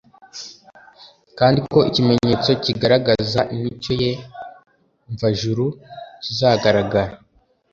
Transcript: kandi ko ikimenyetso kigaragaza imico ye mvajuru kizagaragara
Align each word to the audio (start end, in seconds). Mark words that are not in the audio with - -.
kandi 1.37 1.59
ko 1.71 1.77
ikimenyetso 1.89 2.49
kigaragaza 2.63 3.39
imico 3.53 3.91
ye 4.01 4.11
mvajuru 5.13 5.65
kizagaragara 6.23 7.13